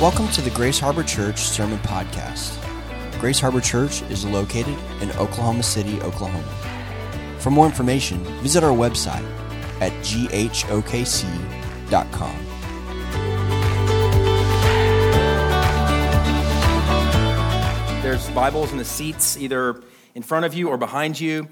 [0.00, 2.60] Welcome to the Grace Harbor Church Sermon Podcast.
[3.18, 6.44] Grace Harbor Church is located in Oklahoma City, Oklahoma.
[7.38, 9.24] For more information, visit our website
[9.80, 10.66] at ghokc.com.
[18.02, 19.82] There's Bibles in the seats either
[20.14, 21.48] in front of you or behind you.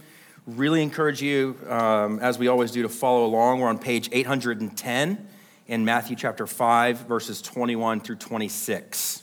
[0.47, 3.61] Really encourage you, um, as we always do, to follow along.
[3.61, 5.29] We're on page 810
[5.67, 9.23] in Matthew chapter 5, verses 21 through 26.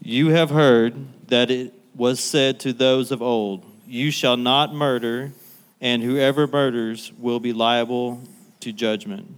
[0.00, 0.94] You have heard
[1.28, 5.32] that it was said to those of old, You shall not murder,
[5.80, 8.22] and whoever murders will be liable
[8.60, 9.36] to judgment.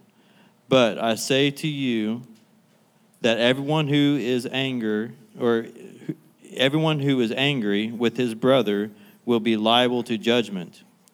[0.69, 2.23] But I say to you
[3.23, 5.67] that everyone who is anger or
[6.55, 8.93] everyone who is angry with his brother
[9.25, 10.85] will be liable to judgment.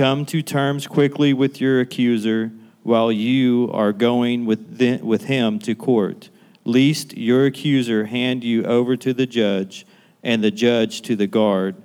[0.00, 5.58] Come to terms quickly with your accuser while you are going with, the, with him
[5.58, 6.30] to court,
[6.64, 9.86] lest your accuser hand you over to the judge,
[10.22, 11.76] and the judge to the guard,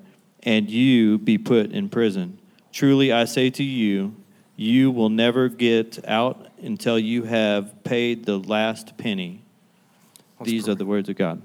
[0.43, 2.39] and you be put in prison.
[2.71, 4.15] Truly I say to you,
[4.55, 9.43] you will never get out until you have paid the last penny.
[10.39, 10.71] Let's These pray.
[10.71, 11.41] are the words of God.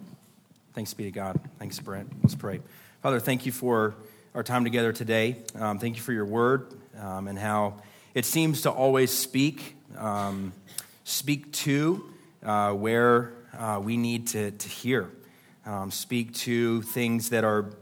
[0.73, 1.41] Thanks be to God.
[1.59, 2.13] Thanks, Brent.
[2.23, 2.61] Let's pray.
[3.03, 3.97] Father, thank you for
[4.33, 5.37] our time together today.
[5.57, 7.83] Um, thank you for your word um, and how
[8.15, 10.53] it seems to always speak, um,
[11.03, 12.05] speak to
[12.45, 15.11] uh, where uh, we need to, to hear,
[15.67, 17.73] um, speak to things that are,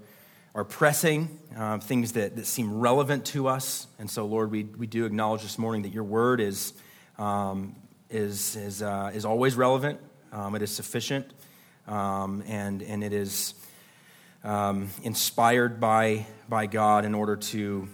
[0.54, 3.86] are pressing, uh, things that, that seem relevant to us.
[3.98, 6.72] And so, Lord, we, we do acknowledge this morning that your word is,
[7.18, 7.76] um,
[8.08, 10.00] is, is, uh, is always relevant,
[10.32, 11.30] it is sufficient,
[11.86, 13.52] and, and it is
[14.44, 17.88] um, inspired by, by God in order to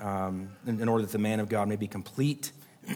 [0.00, 2.52] um, in, in order that the man of God may be complete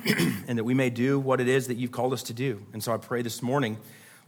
[0.47, 2.65] and that we may do what it is that you've called us to do.
[2.73, 3.79] And so I pray this morning,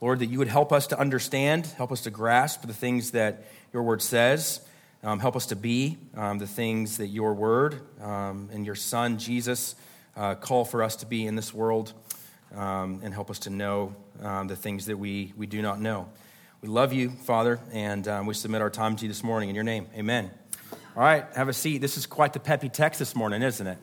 [0.01, 3.45] Lord, that you would help us to understand, help us to grasp the things that
[3.73, 4.61] your word says,
[5.03, 9.19] um, help us to be um, the things that your word um, and your son
[9.19, 9.75] Jesus
[10.17, 11.93] uh, call for us to be in this world,
[12.55, 13.95] um, and help us to know
[14.47, 16.09] the things that we, we do not know.
[16.63, 19.55] We love you, Father, and um, we submit our time to you this morning in
[19.55, 19.87] your name.
[19.97, 20.31] Amen.
[20.95, 21.79] All right, have a seat.
[21.79, 23.79] This is quite the peppy text this morning, isn't it?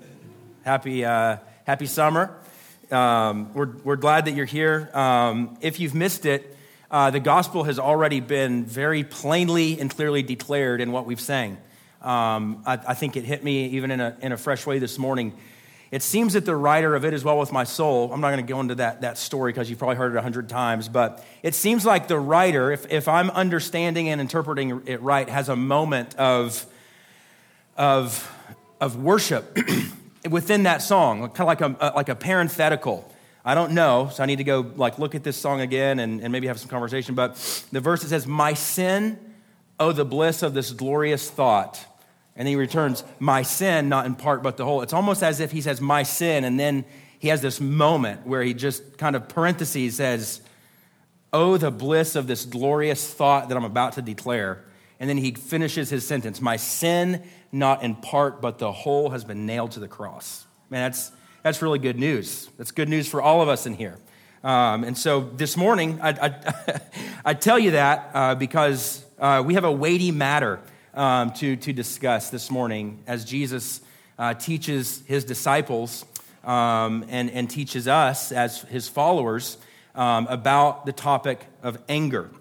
[0.62, 2.38] Happy, uh, happy summer.
[2.92, 4.92] Um, we're, we're glad that you're here.
[4.94, 6.56] Um, if you've missed it,
[6.92, 11.58] uh, the gospel has already been very plainly and clearly declared in what we've sang.
[12.04, 15.00] Um, I, I think it hit me even in a, in a fresh way this
[15.00, 15.36] morning.
[15.90, 18.46] It seems that the writer of It Is Well With My Soul, I'm not going
[18.46, 21.24] to go into that, that story because you've probably heard it a hundred times, but
[21.44, 25.56] it seems like the writer, if, if I'm understanding and interpreting it right, has a
[25.56, 26.66] moment of,
[27.78, 28.30] of,
[28.82, 29.58] of worship
[30.30, 33.10] within that song, kind of like a, like a parenthetical.
[33.46, 36.20] I don't know, so I need to go like look at this song again and,
[36.20, 37.16] and maybe have some conversation.
[37.16, 37.36] But
[37.72, 39.18] the verse that says, My sin,
[39.80, 41.80] oh, the bliss of this glorious thought.
[42.38, 44.82] And he returns, My sin, not in part, but the whole.
[44.84, 46.86] It's almost as if he says, My sin, and then
[47.20, 50.42] he has this moment where he just kind of parentheses says,
[51.34, 54.64] Oh, the bliss of this glorious thought that I'm about to declare.
[55.00, 59.24] And then he finishes his sentence, My sin, not in part, but the whole has
[59.24, 60.46] been nailed to the cross.
[60.70, 61.12] Man, that's,
[61.42, 62.50] that's really good news.
[62.58, 63.98] That's good news for all of us in here.
[64.44, 66.82] Um, and so this morning, I, I,
[67.26, 70.60] I tell you that uh, because uh, we have a weighty matter
[70.98, 73.82] um, to, to discuss this morning as Jesus
[74.18, 76.04] uh, teaches his disciples
[76.44, 79.58] um, and, and teaches us as his followers
[79.94, 82.32] um, about the topic of anger.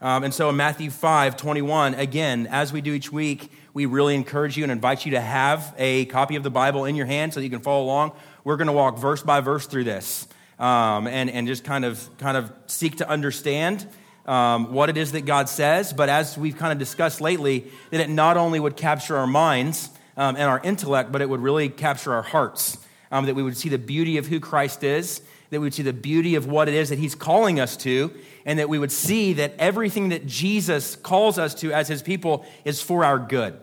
[0.00, 4.14] Um, and so in Matthew 5 21, again, as we do each week, we really
[4.14, 7.34] encourage you and invite you to have a copy of the Bible in your hand
[7.34, 8.12] so that you can follow along.
[8.44, 10.26] We're going to walk verse by verse through this
[10.58, 13.86] um, and, and just kind of, kind of seek to understand
[14.26, 15.92] um, what it is that God says.
[15.92, 19.90] But as we've kind of discussed lately, that it not only would capture our minds
[20.16, 22.78] um, and our intellect, but it would really capture our hearts.
[23.10, 25.20] Um, that we would see the beauty of who Christ is,
[25.50, 28.12] that we would see the beauty of what it is that He's calling us to,
[28.44, 32.44] and that we would see that everything that Jesus calls us to as His people
[32.64, 33.60] is for our good.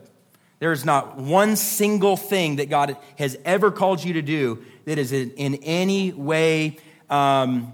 [0.59, 4.97] There is not one single thing that God has ever called you to do that
[4.97, 6.77] is in, in any way
[7.09, 7.73] um,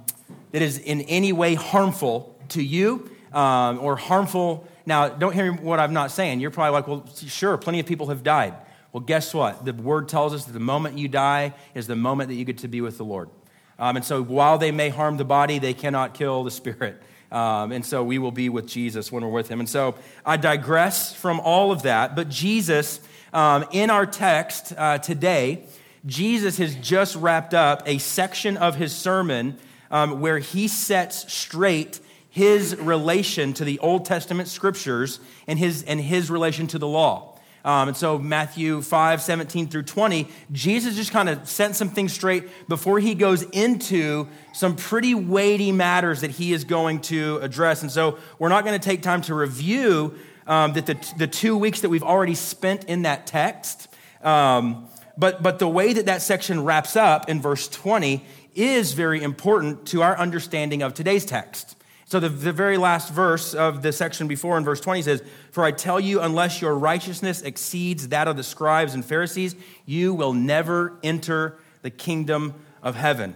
[0.52, 4.68] that is in any way harmful to you um, or harmful.
[4.86, 6.40] Now, don't hear what I'm not saying.
[6.40, 8.56] You're probably like, well, sure, plenty of people have died.
[8.92, 9.66] Well, guess what?
[9.66, 12.60] The word tells us that the moment you die is the moment that you get
[12.60, 13.30] to be with the Lord.
[13.78, 17.02] Um, and so while they may harm the body, they cannot kill the spirit.
[17.32, 19.60] Um, and so we will be with Jesus when we're with him.
[19.60, 19.96] And so
[20.26, 22.16] I digress from all of that.
[22.16, 23.00] But Jesus,
[23.32, 25.66] um, in our text uh, today,
[26.06, 29.58] Jesus has just wrapped up a section of his sermon
[29.92, 32.00] um, where he sets straight
[32.30, 37.36] his relation to the Old Testament scriptures and his, and his relation to the law.
[37.66, 42.14] Um, and so, Matthew 5, 17 through 20, Jesus just kind of sent some things
[42.14, 47.82] straight before he goes into some pretty weighty matters that he is going to address.
[47.82, 50.18] And so, we're not going to take time to review
[50.48, 53.90] um, that the, the two weeks that we've already spent in that text.
[54.24, 54.88] Um,
[55.18, 59.86] but, but the way that that section wraps up in verse 20 is very important
[59.88, 61.76] to our understanding of today's text.
[62.10, 65.64] So, the, the very last verse of the section before in verse 20 says, For
[65.64, 70.34] I tell you, unless your righteousness exceeds that of the scribes and Pharisees, you will
[70.34, 73.36] never enter the kingdom of heaven.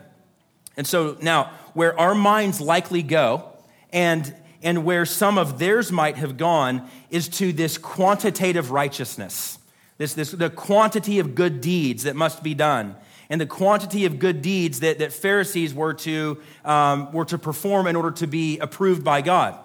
[0.75, 3.47] And so, now, where our minds likely go,
[3.91, 4.33] and,
[4.63, 9.59] and where some of theirs might have gone, is to this quantitative righteousness,
[9.99, 12.95] this, this, the quantity of good deeds that must be done
[13.33, 17.88] and the quantity of good deeds that, that Pharisees were to, um, were to perform
[17.88, 19.57] in order to be approved by God.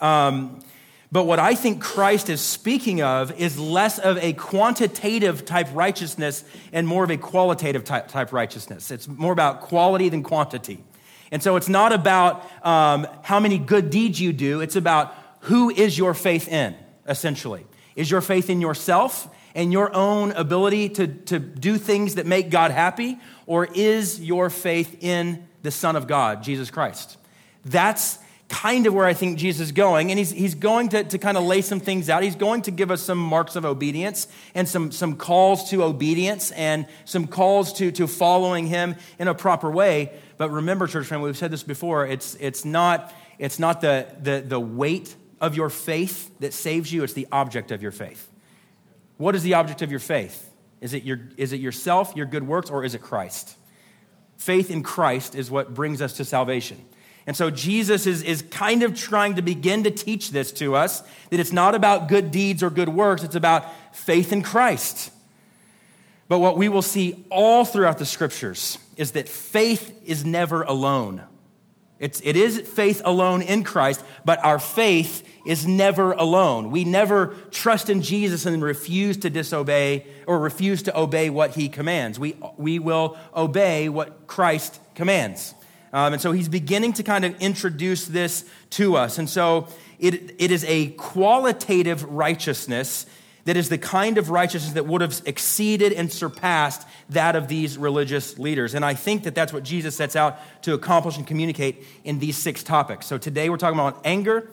[0.00, 0.60] Um,
[1.10, 6.44] but what I think Christ is speaking of is less of a quantitative type righteousness
[6.72, 8.92] and more of a qualitative type, type righteousness.
[8.92, 10.78] It's more about quality than quantity.
[11.32, 15.68] And so it's not about um, how many good deeds you do, it's about who
[15.68, 16.76] is your faith in,
[17.08, 17.66] essentially.
[17.96, 22.50] Is your faith in yourself and your own ability to, to do things that make
[22.50, 23.18] God happy?
[23.46, 27.16] Or is your faith in the Son of God, Jesus Christ?
[27.64, 28.18] That's
[28.50, 30.10] kind of where I think Jesus is going.
[30.10, 32.22] And he's, he's going to, to kind of lay some things out.
[32.22, 36.50] He's going to give us some marks of obedience and some, some calls to obedience
[36.50, 40.12] and some calls to, to following him in a proper way.
[40.36, 44.40] But remember, church family, we've said this before, it's, it's not, it's not the, the,
[44.40, 48.29] the weight of your faith that saves you, it's the object of your faith.
[49.20, 50.50] What is the object of your faith?
[50.80, 53.54] Is it, your, is it yourself, your good works, or is it Christ?
[54.38, 56.82] Faith in Christ is what brings us to salvation.
[57.26, 61.02] And so Jesus is, is kind of trying to begin to teach this to us
[61.28, 65.12] that it's not about good deeds or good works, it's about faith in Christ.
[66.26, 71.20] But what we will see all throughout the scriptures is that faith is never alone.
[72.00, 76.70] It's, it is faith alone in Christ, but our faith is never alone.
[76.70, 81.68] We never trust in Jesus and refuse to disobey or refuse to obey what he
[81.68, 82.18] commands.
[82.18, 85.54] We, we will obey what Christ commands.
[85.92, 89.18] Um, and so he's beginning to kind of introduce this to us.
[89.18, 89.68] And so
[89.98, 93.04] it, it is a qualitative righteousness
[93.44, 97.78] that is the kind of righteousness that would have exceeded and surpassed that of these
[97.78, 98.74] religious leaders.
[98.74, 102.36] And I think that that's what Jesus sets out to accomplish and communicate in these
[102.36, 103.06] six topics.
[103.06, 104.50] So today we're talking about anger.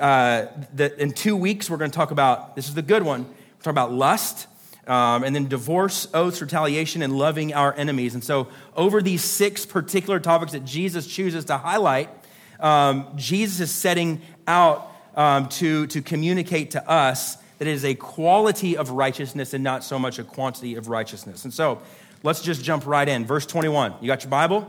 [0.00, 3.24] Uh, the, in two weeks, we're going to talk about this is the good one.
[3.24, 4.48] We're talking about lust.
[4.84, 8.14] Um, and then divorce, oaths, retaliation, and loving our enemies.
[8.14, 12.10] And so, over these six particular topics that Jesus chooses to highlight,
[12.58, 17.94] um, Jesus is setting out um, to, to communicate to us that it is a
[17.94, 21.44] quality of righteousness and not so much a quantity of righteousness.
[21.44, 21.80] And so
[22.24, 23.24] let's just jump right in.
[23.24, 23.94] Verse 21.
[24.00, 24.62] You got your Bible?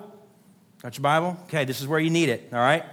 [0.83, 1.35] Got your Bible?
[1.45, 2.85] Okay, this is where you need it, all right?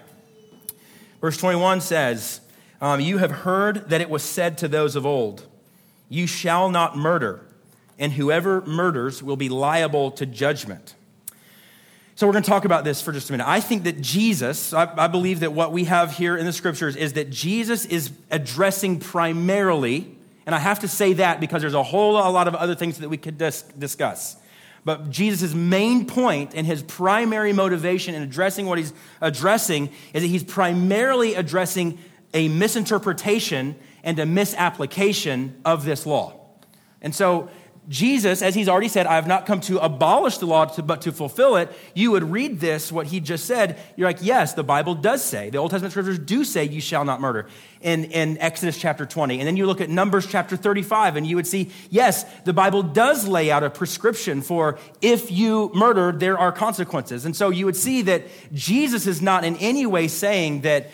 [1.21, 2.41] Verse 21 says,
[2.81, 5.45] um, You have heard that it was said to those of old,
[6.09, 7.43] You shall not murder,
[7.99, 10.95] and whoever murders will be liable to judgment.
[12.21, 13.49] So we're going to talk about this for just a minute.
[13.49, 16.95] I think that Jesus, I, I, believe that what we have here in the scriptures
[16.95, 21.83] is that Jesus is addressing primarily, and I have to say that because there's a
[21.83, 24.37] whole lot of other things that we could dis- discuss.
[24.85, 30.29] But Jesus' main point and his primary motivation in addressing what he's addressing is that
[30.29, 31.99] he's primarily addressing
[32.35, 36.39] a misinterpretation and a misapplication of this law.
[37.01, 37.49] And so
[37.91, 41.03] Jesus, as he's already said, I have not come to abolish the law, to, but
[41.03, 41.73] to fulfill it.
[41.93, 43.81] You would read this, what he just said.
[43.97, 47.05] You're like, yes, the Bible does say, the Old Testament scriptures do say, you shall
[47.05, 47.49] not murder
[47.81, 49.41] in, in Exodus chapter 20.
[49.41, 52.85] And then you look at Numbers chapter 35, and you would see, yes, the Bible
[52.85, 57.25] does lay out a prescription for if you murder, there are consequences.
[57.25, 60.91] And so you would see that Jesus is not in any way saying that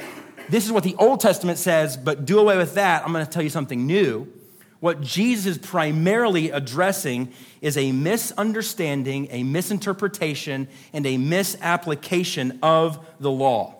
[0.48, 3.04] this is what the Old Testament says, but do away with that.
[3.04, 4.32] I'm going to tell you something new.
[4.80, 13.30] What Jesus is primarily addressing is a misunderstanding, a misinterpretation, and a misapplication of the
[13.30, 13.76] law.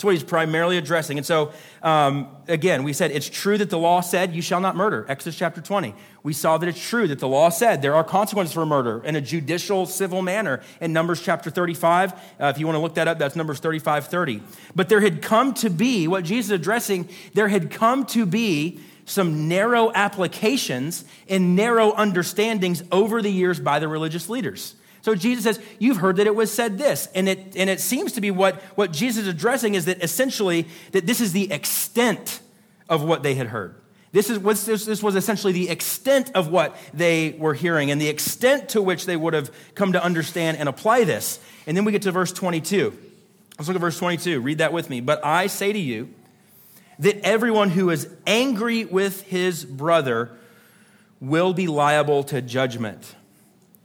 [0.00, 1.18] That's what he's primarily addressing.
[1.18, 4.74] And so, um, again, we said it's true that the law said, You shall not
[4.74, 5.94] murder, Exodus chapter 20.
[6.22, 9.14] We saw that it's true that the law said there are consequences for murder in
[9.14, 12.12] a judicial, civil manner in Numbers chapter 35.
[12.12, 14.42] Uh, if you want to look that up, that's Numbers 35 30.
[14.74, 18.80] But there had come to be, what Jesus is addressing, there had come to be
[19.10, 24.76] some narrow applications and narrow understandings over the years by the religious leaders.
[25.02, 27.08] So Jesus says, You've heard that it was said this.
[27.14, 30.68] And it, and it seems to be what, what Jesus is addressing is that essentially
[30.92, 32.40] that this is the extent
[32.88, 33.74] of what they had heard.
[34.12, 38.08] This, is, this, this was essentially the extent of what they were hearing and the
[38.08, 41.38] extent to which they would have come to understand and apply this.
[41.66, 42.96] And then we get to verse 22.
[43.56, 44.40] Let's look at verse 22.
[44.40, 45.00] Read that with me.
[45.00, 46.12] But I say to you
[47.00, 50.30] that everyone who is angry with his brother
[51.18, 53.14] will be liable to judgment.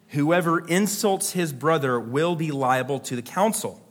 [0.09, 3.81] Whoever insults his brother will be liable to the council,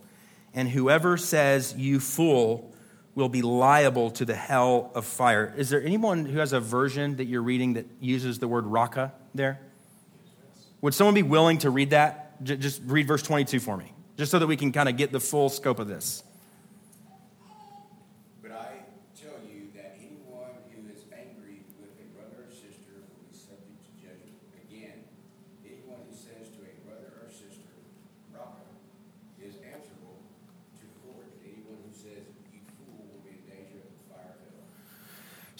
[0.53, 2.71] and whoever says, You fool,
[3.15, 5.53] will be liable to the hell of fire.
[5.57, 9.13] Is there anyone who has a version that you're reading that uses the word raka
[9.33, 9.59] there?
[10.81, 12.43] Would someone be willing to read that?
[12.43, 15.19] Just read verse 22 for me, just so that we can kind of get the
[15.19, 16.23] full scope of this.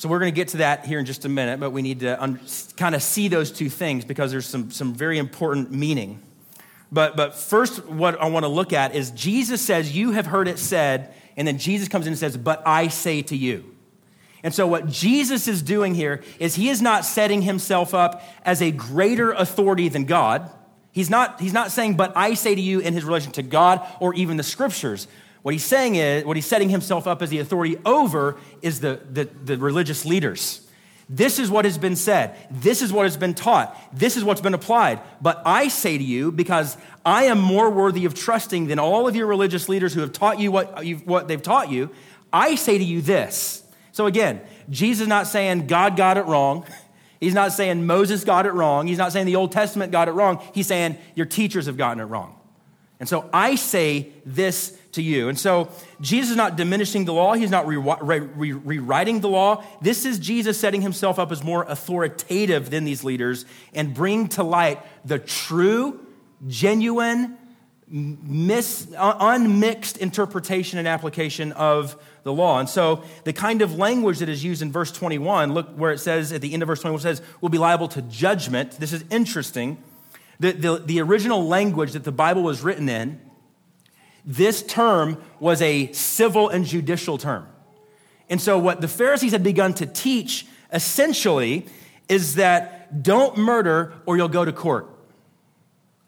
[0.05, 2.01] So we're going to get to that here in just a minute, but we need
[2.01, 2.39] to un-
[2.77, 6.21] kind of see those two things because there's some, some very important meaning.
[6.91, 10.47] But, but first, what I want to look at is Jesus says, You have heard
[10.47, 13.65] it said, and then Jesus comes in and says, But I say to you.
[14.43, 18.61] And so, what Jesus is doing here is he is not setting himself up as
[18.61, 20.51] a greater authority than God.
[20.91, 23.83] He's not, he's not saying, But I say to you in his relation to God
[23.99, 25.07] or even the scriptures.
[25.45, 28.99] What he's saying is, what he's setting himself up as the authority over is the,
[29.11, 30.67] the, the religious leaders.
[31.07, 32.35] This is what has been said.
[32.49, 33.79] This is what has been taught.
[33.93, 35.01] This is what's been applied.
[35.21, 39.15] But I say to you, because I am more worthy of trusting than all of
[39.15, 41.91] your religious leaders who have taught you what, what they've taught you,
[42.33, 43.63] I say to you this.
[43.91, 46.65] So again, Jesus is not saying God got it wrong.
[47.19, 48.87] He's not saying Moses got it wrong.
[48.87, 50.41] He's not saying the Old Testament got it wrong.
[50.55, 52.35] He's saying your teachers have gotten it wrong.
[52.99, 55.29] And so I say this to you.
[55.29, 55.69] And so
[56.01, 59.63] Jesus is not diminishing the law, he's not re- re- re- rewriting the law.
[59.81, 64.43] This is Jesus setting himself up as more authoritative than these leaders and bring to
[64.43, 66.05] light the true,
[66.47, 67.37] genuine,
[67.87, 72.59] mis- unmixed interpretation and application of the law.
[72.59, 75.99] And so the kind of language that is used in verse 21, look where it
[75.99, 78.71] says at the end of verse 21 says, will be liable to judgment.
[78.71, 79.77] This is interesting.
[80.39, 83.21] The, the, the original language that the Bible was written in
[84.25, 87.47] this term was a civil and judicial term.
[88.29, 91.67] And so, what the Pharisees had begun to teach essentially
[92.09, 94.89] is that don't murder or you'll go to court.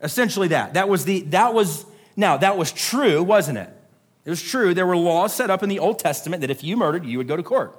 [0.02, 0.74] Essentially, that.
[0.74, 3.70] That was the, that was, now, that was true, wasn't it?
[4.26, 4.74] It was true.
[4.74, 7.28] There were laws set up in the Old Testament that if you murdered, you would
[7.28, 7.76] go to court.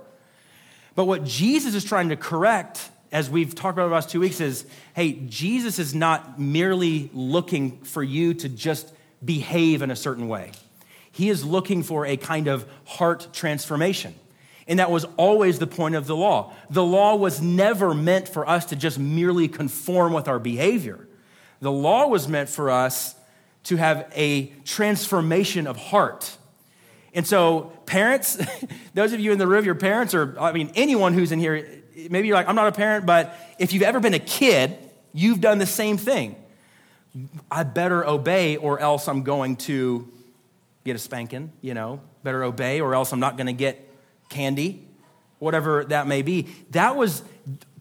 [0.95, 4.41] But what Jesus is trying to correct, as we've talked about the last two weeks,
[4.41, 8.93] is hey, Jesus is not merely looking for you to just
[9.25, 10.53] behave in a certain way.
[11.11, 14.15] He is looking for a kind of heart transformation.
[14.69, 16.53] And that was always the point of the law.
[16.69, 21.09] The law was never meant for us to just merely conform with our behavior.
[21.61, 23.15] The law was meant for us
[23.65, 26.37] to have a transformation of heart.
[27.15, 28.39] And so, parents,
[28.95, 31.83] those of you in the room, your parents, or I mean, anyone who's in here,
[32.11, 34.77] maybe you're like, I'm not a parent, but if you've ever been a kid,
[35.13, 36.37] you've done the same thing.
[37.51, 40.11] I better obey or else I'm going to
[40.85, 43.89] get a spanking, you know, better obey or else I'm not going to get
[44.29, 44.87] candy,
[45.39, 46.49] whatever that may be.
[46.71, 47.23] That was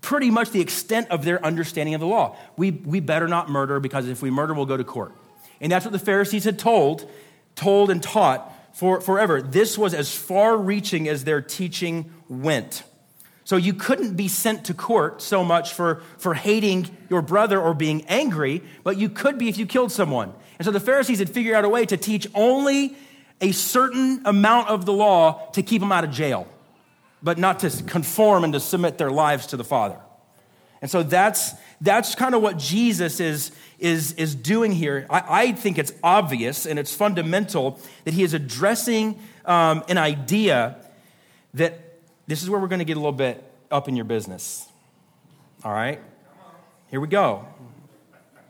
[0.01, 2.37] pretty much the extent of their understanding of the law.
[2.55, 5.13] We, we better not murder because if we murder, we'll go to court.
[5.59, 7.09] And that's what the Pharisees had told,
[7.55, 9.41] told and taught for, forever.
[9.41, 12.83] This was as far reaching as their teaching went.
[13.47, 17.73] So you couldn't be sent to court so much for, for hating your brother or
[17.73, 20.33] being angry, but you could be if you killed someone.
[20.59, 22.97] And so the Pharisees had figured out a way to teach only
[23.39, 26.45] a certain amount of the law to keep them out of jail,
[27.23, 29.97] but not to conform and to submit their lives to the Father.
[30.81, 35.07] And so that's, that's kind of what Jesus is, is, is doing here.
[35.09, 40.83] I, I think it's obvious and it's fundamental that he is addressing um, an idea
[41.53, 41.86] that
[42.27, 44.67] this is where we're going to get a little bit up in your business.
[45.63, 45.99] All right?
[46.89, 47.45] Here we go.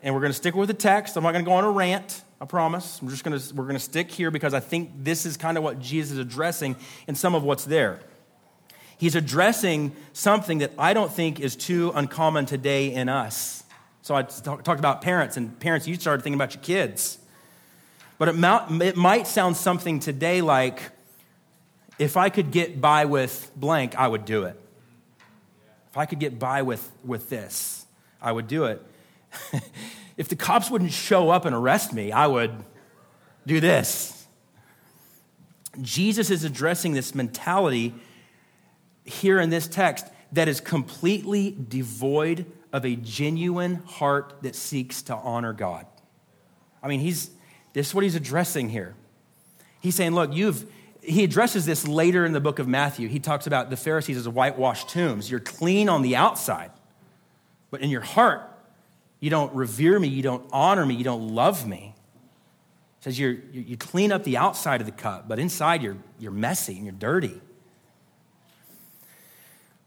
[0.03, 1.15] And we're going to stick with the text.
[1.15, 2.23] I'm not going to go on a rant.
[2.39, 3.01] I promise.
[3.01, 5.57] I'm just going to, we're going to stick here because I think this is kind
[5.57, 6.75] of what Jesus is addressing
[7.07, 7.99] in some of what's there.
[8.99, 13.63] He's addressing something that I don't think is too uncommon today in us.
[14.01, 17.17] So I talked about parents, and parents, you started thinking about your kids.
[18.17, 20.81] But it might, it might sound something today like,
[21.99, 24.59] if I could get by with blank, I would do it.
[25.89, 27.85] If I could get by with, with this,
[28.21, 28.85] I would do it.
[30.17, 32.51] if the cops wouldn't show up and arrest me, I would
[33.45, 34.25] do this.
[35.81, 37.93] Jesus is addressing this mentality
[39.05, 45.15] here in this text that is completely devoid of a genuine heart that seeks to
[45.15, 45.85] honor God.
[46.83, 47.29] I mean, he's,
[47.73, 48.95] this is what he's addressing here.
[49.79, 50.69] He's saying, look, you've,
[51.07, 53.07] he addresses this later in the book of Matthew.
[53.07, 55.31] He talks about the Pharisees as whitewashed tombs.
[55.31, 56.71] You're clean on the outside,
[57.71, 58.41] but in your heart,
[59.21, 61.95] you don't revere me, you don't honor me, you don't love me.
[62.99, 66.31] He says you're, you clean up the outside of the cup, but inside you're, you're
[66.31, 67.41] messy and you're dirty.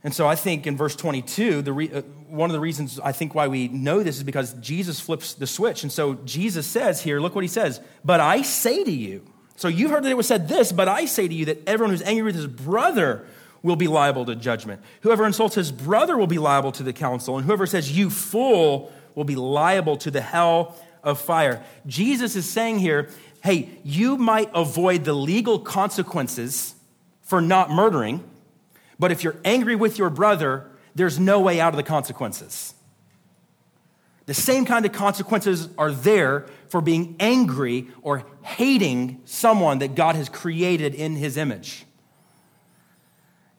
[0.02, 3.12] And so I think in verse 22, the re, uh, one of the reasons I
[3.12, 5.82] think why we know this is because Jesus flips the switch.
[5.82, 9.30] And so Jesus says here, look what he says, but I say to you.
[9.60, 11.90] So you've heard that it was said this, but I say to you that everyone
[11.90, 13.26] who's angry with his brother
[13.62, 14.80] will be liable to judgment.
[15.02, 18.90] Whoever insults his brother will be liable to the council, and whoever says, you fool,
[19.14, 21.62] will be liable to the hell of fire.
[21.86, 23.10] Jesus is saying here,
[23.42, 26.74] hey, you might avoid the legal consequences
[27.22, 28.24] for not murdering
[29.00, 32.74] but if you're angry with your brother, there's no way out of the consequences.
[34.26, 40.16] The same kind of consequences are there for being angry or hating someone that God
[40.16, 41.84] has created in his image.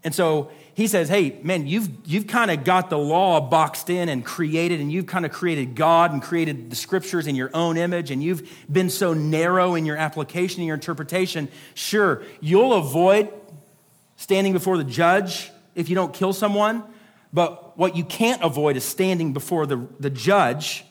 [0.03, 4.09] And so he says, Hey, man, you've, you've kind of got the law boxed in
[4.09, 7.77] and created, and you've kind of created God and created the scriptures in your own
[7.77, 11.49] image, and you've been so narrow in your application and your interpretation.
[11.73, 13.29] Sure, you'll avoid
[14.15, 16.83] standing before the judge if you don't kill someone,
[17.33, 20.83] but what you can't avoid is standing before the, the judge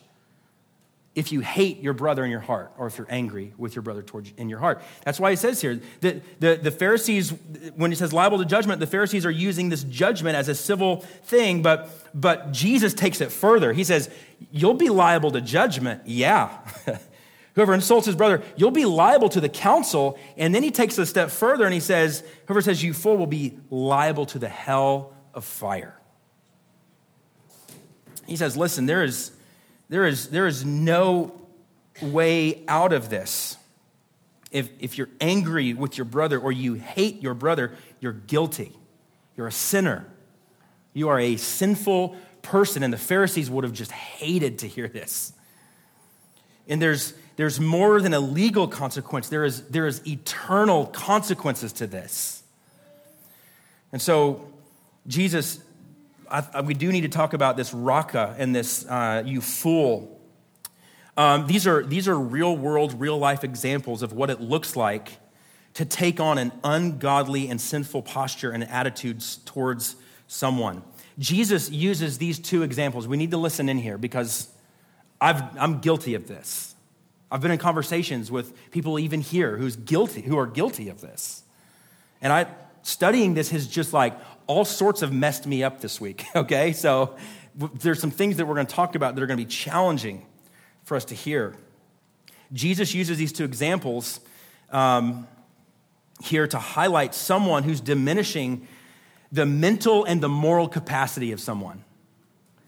[1.14, 4.02] if you hate your brother in your heart or if you're angry with your brother
[4.02, 7.32] towards in your heart that's why he says here that the, the pharisees
[7.74, 11.00] when he says liable to judgment the pharisees are using this judgment as a civil
[11.24, 14.08] thing but but jesus takes it further he says
[14.52, 16.58] you'll be liable to judgment yeah
[17.54, 20.18] Whoever insults his brother, you'll be liable to the council.
[20.36, 23.26] And then he takes a step further and he says, Whoever says you fool will
[23.26, 25.98] be liable to the hell of fire.
[28.26, 29.32] He says, Listen, there is,
[29.90, 31.32] there is, there is no
[32.00, 33.56] way out of this.
[34.50, 38.72] If, if you're angry with your brother or you hate your brother, you're guilty.
[39.36, 40.06] You're a sinner.
[40.94, 42.82] You are a sinful person.
[42.82, 45.32] And the Pharisees would have just hated to hear this.
[46.68, 51.86] And there's, there's more than a legal consequence, there is, there is eternal consequences to
[51.88, 52.44] this.
[53.92, 54.48] And so,
[55.08, 55.58] Jesus,
[56.30, 60.20] I, I, we do need to talk about this raka and this uh, you fool.
[61.16, 65.10] Um, these, are, these are real world, real life examples of what it looks like
[65.74, 70.82] to take on an ungodly and sinful posture and attitudes towards someone.
[71.18, 73.06] Jesus uses these two examples.
[73.06, 74.48] We need to listen in here because
[75.20, 76.74] I've, I'm guilty of this.
[77.30, 81.42] I've been in conversations with people even here who's guilty, who are guilty of this.
[82.22, 82.46] And I
[82.82, 84.14] studying this has just like
[84.50, 86.72] all sorts of messed me up this week, okay?
[86.72, 87.16] So
[87.54, 90.26] there's some things that we're going to talk about that are going to be challenging
[90.82, 91.54] for us to hear.
[92.52, 94.18] Jesus uses these two examples
[94.70, 95.28] um,
[96.20, 98.66] here to highlight someone who's diminishing
[99.30, 101.84] the mental and the moral capacity of someone.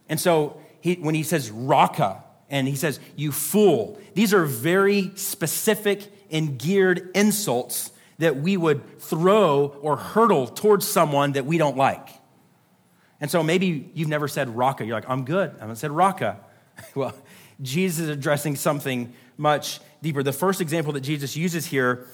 [0.08, 3.98] And so he, when he says raka, and he says, You fool.
[4.14, 11.32] These are very specific and geared insults that we would throw or hurtle towards someone
[11.32, 12.08] that we don't like.
[13.20, 14.84] And so maybe you've never said raka.
[14.84, 15.54] You're like, I'm good.
[15.56, 16.40] I haven't said raka.
[16.94, 17.14] well,
[17.60, 20.22] Jesus is addressing something much deeper.
[20.22, 22.06] The first example that Jesus uses here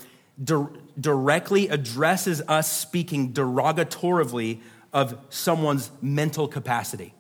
[0.43, 0.67] di-
[1.01, 4.61] directly addresses us speaking derogatorily
[4.93, 7.15] of someone's mental capacity.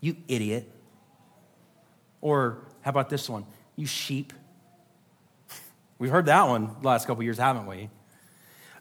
[0.00, 0.70] You idiot.
[2.20, 3.44] Or how about this one?
[3.76, 4.32] You sheep.
[5.98, 7.90] We've heard that one the last couple years, haven't we?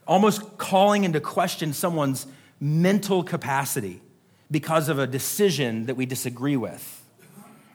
[0.07, 2.25] Almost calling into question someone's
[2.59, 4.01] mental capacity
[4.49, 7.03] because of a decision that we disagree with.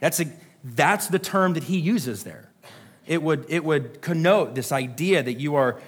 [0.00, 0.24] That's, a,
[0.64, 2.50] that's the term that he uses there.
[3.06, 5.80] It would, it would connote this idea that you are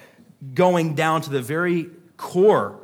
[0.53, 2.79] going down to the very core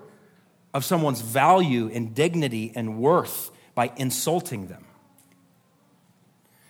[0.74, 4.86] of someone's value and dignity and worth by insulting them.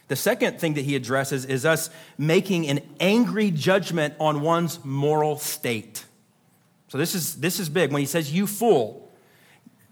[0.08, 5.38] The second thing that he addresses is us making an angry judgment on one's moral
[5.38, 6.06] state.
[6.91, 7.93] So this is, this is big.
[7.93, 9.10] When he says, you fool,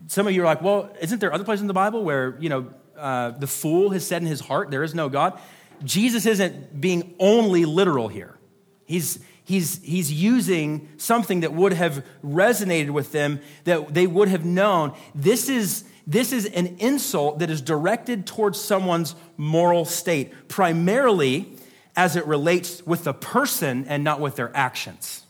[0.08, 2.50] some of you are like, well, isn't there other places in the Bible where, you
[2.50, 5.40] know, uh, the fool has said in his heart, there is no God?
[5.82, 8.38] Jesus isn't being only literal here.
[8.86, 14.44] He's, he's, he's using something that would have resonated with them, that they would have
[14.44, 14.94] known.
[15.16, 21.56] This is, this is an insult that is directed towards someone's moral state, primarily
[21.96, 25.24] as it relates with the person and not with their actions.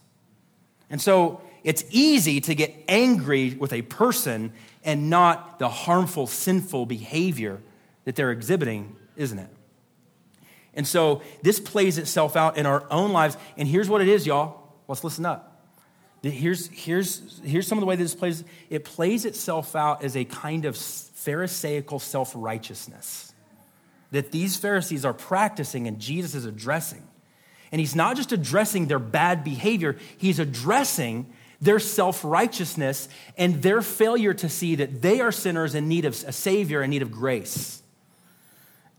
[0.89, 6.86] And so it's easy to get angry with a person and not the harmful, sinful
[6.86, 7.62] behavior
[8.06, 9.50] that they're exhibiting, isn't it?
[10.74, 13.38] And so this plays itself out in our own lives.
[13.58, 14.62] And here's what it is, y'all.
[14.88, 15.45] Let's listen up.
[16.22, 18.43] Here's, here's, here's some of the way this plays.
[18.69, 23.34] It plays itself out as a kind of Pharisaical self righteousness
[24.12, 27.04] that these Pharisees are practicing and Jesus is addressing.
[27.72, 33.82] And he's not just addressing their bad behavior, he's addressing their self righteousness and their
[33.82, 37.12] failure to see that they are sinners in need of a Savior, in need of
[37.12, 37.82] grace.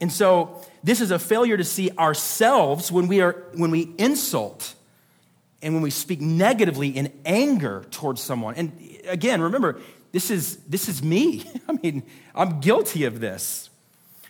[0.01, 4.75] And so, this is a failure to see ourselves when we, are, when we insult
[5.63, 8.55] and when we speak negatively in anger towards someone.
[8.55, 8.73] And
[9.07, 9.81] again, remember,
[10.13, 11.45] this is, this is me.
[11.69, 12.03] I mean,
[12.35, 13.69] I'm guilty of this.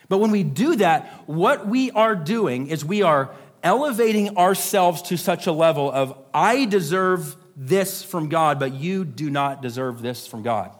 [0.08, 3.30] But when we do that, what we are doing is we are
[3.62, 9.28] elevating ourselves to such a level of, I deserve this from God, but you do
[9.28, 10.70] not deserve this from God.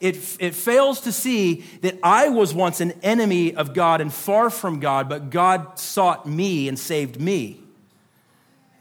[0.00, 4.48] It, it fails to see that I was once an enemy of God and far
[4.48, 7.60] from God, but God sought me and saved me.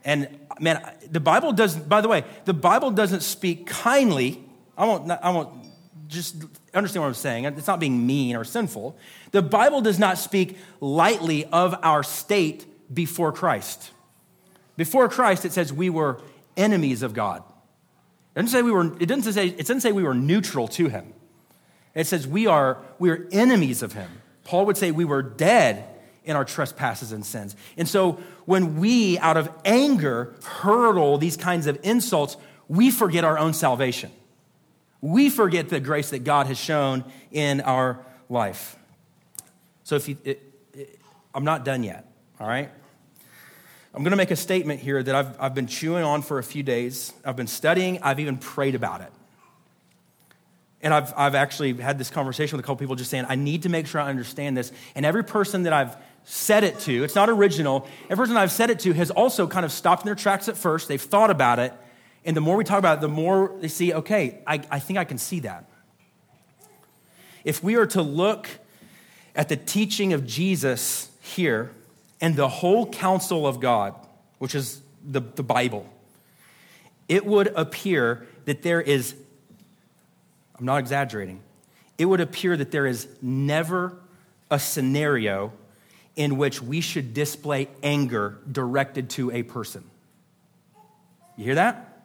[0.06, 0.30] And
[0.62, 4.42] man, the Bible doesn't, by the way, the Bible doesn't speak kindly.
[4.78, 5.50] I won't, I won't
[6.08, 6.36] just
[6.74, 7.44] understand what I'm saying.
[7.44, 8.96] It's not being mean or sinful.
[9.32, 13.92] The Bible does not speak lightly of our state before Christ.
[14.78, 16.22] Before Christ, it says we were
[16.58, 17.43] enemies of God.
[18.36, 20.89] It doesn't say we were, it doesn't say, it doesn't say we were neutral to
[20.89, 21.13] him.
[21.96, 24.10] It says we are, we are enemies of him.
[24.43, 25.86] Paul would say we were dead
[26.24, 27.56] in our trespasses and sins.
[27.78, 33.39] And so when we, out of anger, hurl these kinds of insults, we forget our
[33.39, 34.12] own salvation.
[35.02, 38.76] We forget the grace that God has shown in our life.
[39.84, 40.41] So if you, it,
[40.74, 41.00] it,
[41.34, 42.06] I'm not done yet,
[42.39, 42.70] all right?
[43.98, 46.44] I'm going to make a statement here that I've, I've been chewing on for a
[46.44, 47.14] few days.
[47.26, 49.12] I've been studying, I've even prayed about it.
[50.84, 53.64] And I've, I've actually had this conversation with a couple people just saying, I need
[53.64, 54.72] to make sure I understand this.
[54.94, 58.70] And every person that I've said it to, it's not original, every person I've said
[58.70, 60.88] it to has also kind of stopped in their tracks at first.
[60.88, 61.74] They've thought about it.
[62.24, 65.00] And the more we talk about it, the more they see, okay, I, I think
[65.00, 65.68] I can see that.
[67.44, 68.48] If we are to look
[69.36, 71.72] at the teaching of Jesus here,
[72.19, 73.93] and the whole counsel of God,
[74.39, 75.88] which is the, the Bible,
[77.08, 79.15] it would appear that there is,
[80.58, 81.41] I'm not exaggerating,
[81.97, 83.97] it would appear that there is never
[84.49, 85.51] a scenario
[86.15, 89.84] in which we should display anger directed to a person.
[91.38, 92.03] You hear that?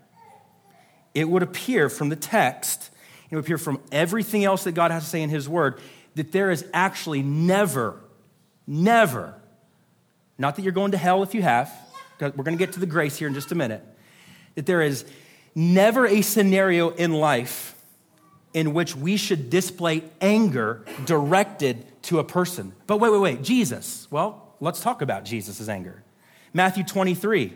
[1.14, 2.90] It would appear from the text,
[3.30, 5.80] it would appear from everything else that God has to say in His Word,
[6.14, 7.98] that there is actually never,
[8.66, 9.34] never
[10.42, 11.72] not that you're going to hell if you have,
[12.20, 13.80] we're going to get to the grace here in just a minute.
[14.56, 15.04] That there is
[15.54, 17.80] never a scenario in life
[18.52, 22.72] in which we should display anger directed to a person.
[22.88, 24.08] But wait, wait, wait, Jesus.
[24.10, 26.02] Well, let's talk about Jesus' anger.
[26.52, 27.52] Matthew 23.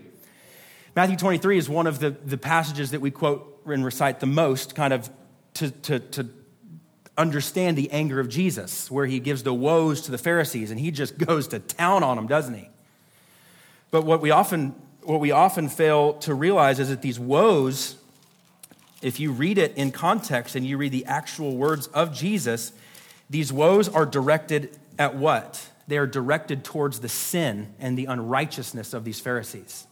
[0.94, 4.76] Matthew 23 is one of the, the passages that we quote and recite the most,
[4.76, 5.10] kind of
[5.54, 6.30] to, to, to
[7.18, 10.92] understand the anger of Jesus, where he gives the woes to the Pharisees and he
[10.92, 12.70] just goes to town on them, doesn't he?
[13.90, 17.96] But what we often, what we often fail to realize is that these woes,
[19.02, 22.72] if you read it in context and you read the actual words of Jesus,
[23.30, 25.70] these woes are directed at what?
[25.88, 29.86] They are directed towards the sin and the unrighteousness of these Pharisees.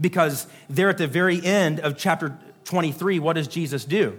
[0.00, 4.18] Because there at the very end of chapter 23, what does Jesus do?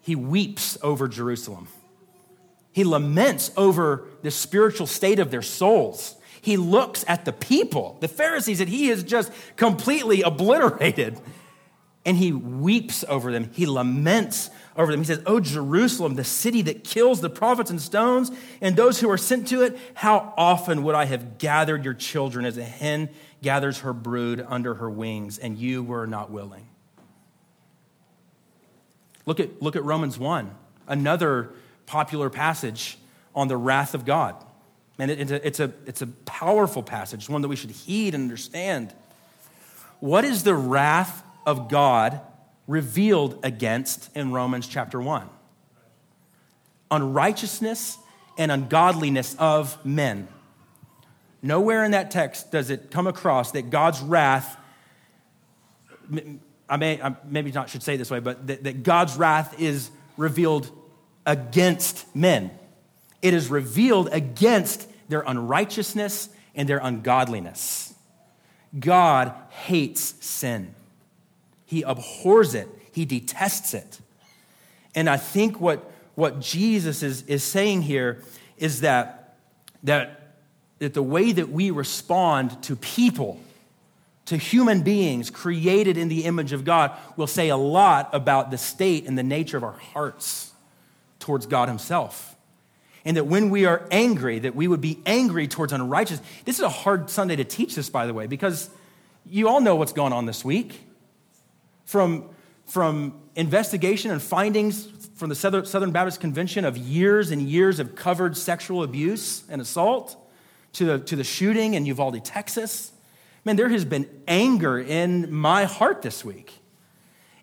[0.00, 1.68] He weeps over Jerusalem.
[2.72, 8.08] He laments over the spiritual state of their souls he looks at the people, the
[8.08, 11.18] Pharisees that he has just completely obliterated,
[12.04, 13.50] and he weeps over them.
[13.54, 15.00] He laments over them.
[15.00, 18.30] He says, Oh, Jerusalem, the city that kills the prophets and stones
[18.60, 22.44] and those who are sent to it, how often would I have gathered your children
[22.44, 23.08] as a hen
[23.40, 26.68] gathers her brood under her wings, and you were not willing?
[29.24, 30.54] Look at, look at Romans 1,
[30.88, 31.54] another
[31.86, 32.98] popular passage
[33.34, 34.44] on the wrath of God.
[34.98, 38.14] And it, it's, a, it's, a, it's a powerful passage, one that we should heed
[38.14, 38.92] and understand.
[40.00, 42.20] What is the wrath of God
[42.66, 45.28] revealed against in Romans chapter 1?
[46.90, 47.98] Unrighteousness
[48.38, 50.28] and ungodliness of men.
[51.42, 54.56] Nowhere in that text does it come across that God's wrath,
[56.68, 59.90] I may, I maybe not should say this way, but that, that God's wrath is
[60.16, 60.70] revealed
[61.26, 62.50] against men.
[63.24, 67.94] It is revealed against their unrighteousness and their ungodliness.
[68.78, 70.74] God hates sin.
[71.64, 72.68] He abhors it.
[72.92, 73.98] He detests it.
[74.94, 78.22] And I think what, what Jesus is, is saying here
[78.58, 79.36] is that,
[79.82, 80.24] that
[80.78, 83.40] that the way that we respond to people,
[84.26, 88.58] to human beings created in the image of God, will say a lot about the
[88.58, 90.52] state and the nature of our hearts
[91.20, 92.33] towards God Himself.
[93.04, 96.26] And that when we are angry, that we would be angry towards unrighteousness.
[96.44, 98.70] This is a hard Sunday to teach this, by the way, because
[99.26, 100.80] you all know what's going on this week.
[101.84, 102.30] From,
[102.66, 108.36] from investigation and findings from the Southern Baptist Convention of years and years of covered
[108.36, 110.16] sexual abuse and assault
[110.72, 112.92] to the, to the shooting in Uvalde, Texas.
[113.44, 116.52] Man, there has been anger in my heart this week.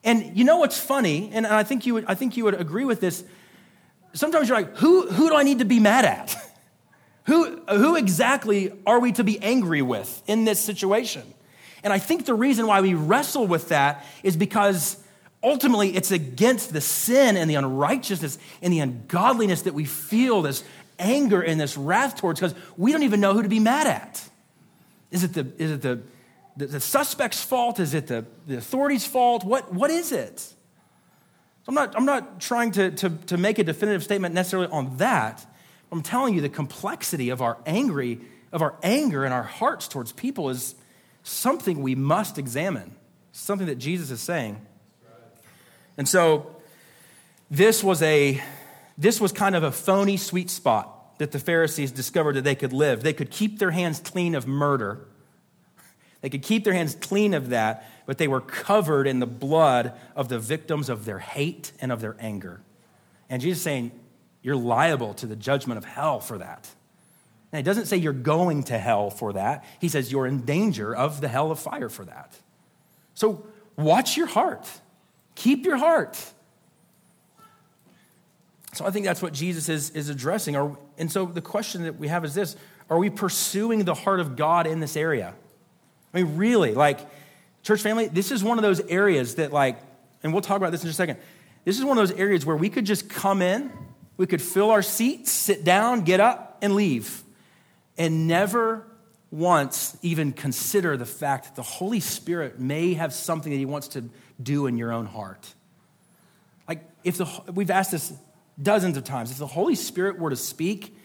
[0.04, 2.86] And you know what's funny, and I think you would, I think you would agree
[2.86, 3.24] with this.
[4.13, 6.36] Sometimes you're like, who, who do I need to be mad at?
[7.26, 11.34] who, who exactly are we to be angry with in this situation?
[11.84, 14.97] And I think the reason why we wrestle with that is because
[15.43, 20.63] ultimately it's against the sin and the unrighteousness and the ungodliness that we feel this
[21.00, 24.30] anger and this wrath towards because we don't even know who to be mad at.
[25.10, 26.02] Is it the, is it the,
[26.56, 27.80] the, the suspect's fault?
[27.80, 29.43] Is it the, the authority's fault?
[29.43, 30.54] What, what is it?
[31.63, 34.97] So I'm not, I'm not trying to, to, to make a definitive statement necessarily on
[34.97, 35.45] that.
[35.91, 38.19] I'm telling you the complexity of our angry,
[38.52, 40.76] of our anger and our hearts towards people is
[41.24, 42.95] something we must examine,
[43.32, 44.65] something that Jesus is saying.
[45.97, 46.56] And so
[47.52, 48.41] this was a
[48.97, 52.74] this was kind of a phony sweet spot that the Pharisees discovered that they could
[52.74, 53.04] live.
[53.04, 55.08] They could keep their hands clean of murder.
[56.22, 59.94] They could keep their hands clean of that, but they were covered in the blood
[60.16, 62.62] of the victims of their hate and of their anger.
[63.30, 63.92] And Jesus is saying,
[64.42, 66.70] You're liable to the judgment of hell for that.
[67.52, 69.66] And he doesn't say you're going to hell for that.
[69.80, 72.38] He says you're in danger of the hell of fire for that.
[73.14, 74.70] So watch your heart.
[75.36, 76.18] Keep your heart.
[78.74, 80.56] So I think that's what Jesus is, is addressing.
[80.56, 82.56] Are, and so the question that we have is this
[82.90, 85.34] Are we pursuing the heart of God in this area?
[86.13, 87.00] I mean, really, like,
[87.63, 89.78] church family, this is one of those areas that, like,
[90.24, 91.17] and we'll talk about this in just a second.
[91.65, 93.71] This is one of those areas where we could just come in,
[94.17, 97.24] we could fill our seats, sit down, get up, and leave,
[97.97, 98.86] and never
[99.32, 103.89] once even consider the fact that the Holy Spirit may have something that He wants
[103.89, 104.04] to
[104.41, 105.54] do in your own heart.
[106.67, 108.13] Like, if the, we've asked this
[108.62, 109.32] dozens of times.
[109.32, 110.95] If the Holy Spirit were to speak,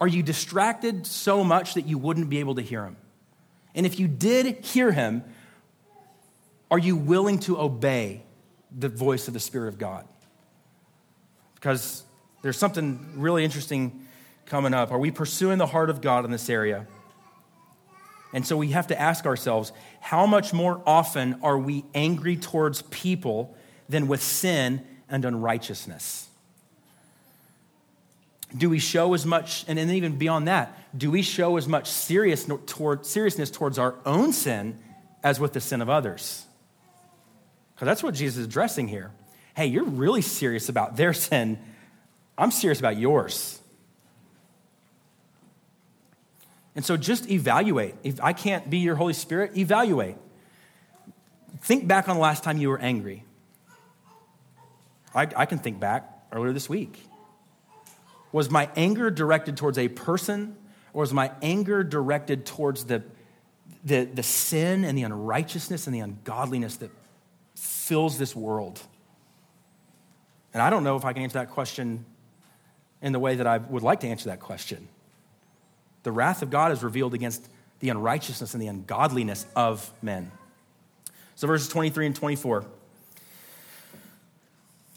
[0.00, 2.96] are you distracted so much that you wouldn't be able to hear him?
[3.74, 5.24] And if you did hear him,
[6.70, 8.22] are you willing to obey
[8.76, 10.06] the voice of the Spirit of God?
[11.54, 12.04] Because
[12.42, 14.06] there's something really interesting
[14.46, 14.92] coming up.
[14.92, 16.86] Are we pursuing the heart of God in this area?
[18.32, 22.82] And so we have to ask ourselves how much more often are we angry towards
[22.82, 23.56] people
[23.88, 26.29] than with sin and unrighteousness?
[28.56, 31.88] Do we show as much, and then even beyond that, do we show as much
[31.88, 34.78] serious toward, seriousness towards our own sin
[35.22, 36.44] as with the sin of others?
[37.74, 39.12] Because that's what Jesus is addressing here.
[39.54, 41.58] Hey, you're really serious about their sin.
[42.36, 43.60] I'm serious about yours.
[46.74, 47.94] And so just evaluate.
[48.02, 50.16] If I can't be your Holy Spirit, evaluate.
[51.62, 53.24] Think back on the last time you were angry.
[55.14, 57.04] I, I can think back earlier this week.
[58.32, 60.56] Was my anger directed towards a person,
[60.92, 63.02] or was my anger directed towards the,
[63.84, 66.90] the, the sin and the unrighteousness and the ungodliness that
[67.56, 68.80] fills this world?
[70.52, 72.04] And I don't know if I can answer that question
[73.02, 74.88] in the way that I would like to answer that question.
[76.02, 77.48] The wrath of God is revealed against
[77.80, 80.30] the unrighteousness and the ungodliness of men.
[81.34, 82.64] So, verses 23 and 24.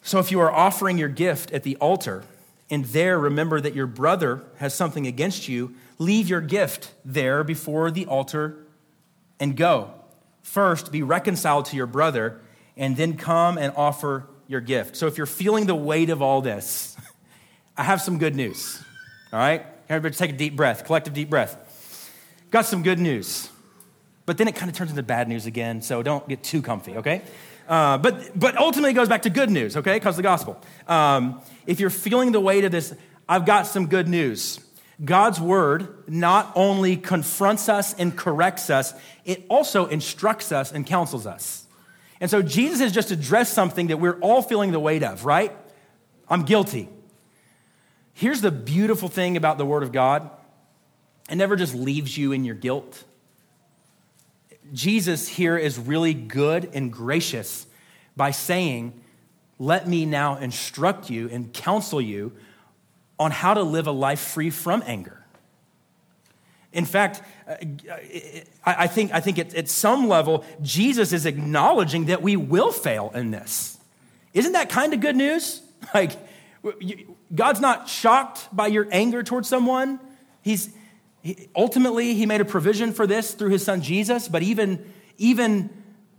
[0.02, 2.24] So, if you are offering your gift at the altar,
[2.74, 7.92] and there remember that your brother has something against you, leave your gift there before
[7.92, 8.66] the altar
[9.40, 9.92] and go.
[10.42, 12.42] First, be reconciled to your brother,
[12.76, 14.96] and then come and offer your gift.
[14.96, 16.98] So, if you're feeling the weight of all this,
[17.78, 18.82] I have some good news.
[19.32, 19.68] All right?
[19.88, 22.10] Everybody take a deep breath, collective deep breath.
[22.50, 23.50] Got some good news.
[24.26, 26.98] But then it kind of turns into bad news again, so don't get too comfy,
[26.98, 27.22] okay?
[27.68, 29.96] Uh, but, but ultimately it goes back to good news, okay?
[29.96, 30.62] Because the gospel.
[30.88, 32.94] Um, if you're feeling the weight of this,
[33.28, 34.60] I've got some good news.
[35.04, 38.94] God's word not only confronts us and corrects us,
[39.26, 41.66] it also instructs us and counsels us.
[42.20, 45.56] And so Jesus has just addressed something that we're all feeling the weight of, right?
[46.30, 46.90] I'm guilty.
[48.14, 50.30] Here's the beautiful thing about the word of God
[51.30, 53.04] it never just leaves you in your guilt.
[54.74, 57.68] Jesus here is really good and gracious
[58.18, 59.00] by saying,
[59.60, 62.34] Let me now instruct you and counsel you
[63.20, 65.24] on how to live a life free from anger.
[66.74, 67.56] In fact, uh,
[68.66, 73.30] I think, I think at, some level, Jesus is acknowledging that we will fail in
[73.30, 73.78] this.
[74.34, 75.62] Isn't that kind of good news?
[75.94, 76.14] Like,
[77.36, 80.00] God's not shocked by your anger towards someone.
[80.42, 80.74] He's,
[81.24, 85.70] he, ultimately, he made a provision for this through his son Jesus, but even, even